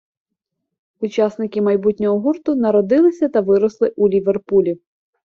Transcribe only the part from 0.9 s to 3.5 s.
Учасники майбутнього гурту народилися та